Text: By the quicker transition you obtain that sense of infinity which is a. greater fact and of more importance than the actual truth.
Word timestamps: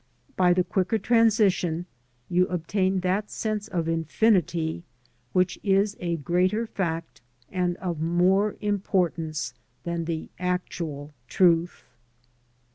By 0.35 0.53
the 0.55 0.63
quicker 0.63 0.97
transition 0.97 1.85
you 2.27 2.47
obtain 2.47 3.01
that 3.01 3.29
sense 3.29 3.67
of 3.67 3.87
infinity 3.87 4.81
which 5.31 5.59
is 5.61 5.95
a. 5.99 6.15
greater 6.17 6.65
fact 6.65 7.21
and 7.51 7.77
of 7.77 8.01
more 8.01 8.55
importance 8.61 9.53
than 9.83 10.05
the 10.05 10.29
actual 10.39 11.13
truth. 11.27 11.83